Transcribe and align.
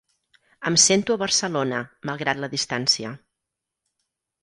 Em 0.69 0.77
sento 0.83 1.17
a 1.17 1.23
Barcelona, 1.25 1.83
malgrat 2.11 2.43
la 2.47 2.53
distància. 2.57 3.15